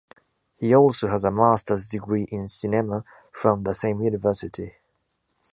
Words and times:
He 0.57 0.73
also 0.73 1.09
has 1.09 1.23
a 1.23 1.29
Master’s 1.29 1.87
Degree 1.89 2.27
in 2.31 2.47
Cinema 2.47 3.03
from 3.31 3.61
the 3.61 3.73
same 3.75 4.01
university. 4.01 4.73